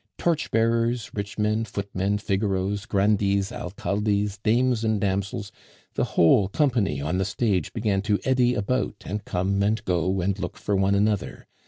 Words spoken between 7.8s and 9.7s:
to eddy about, and come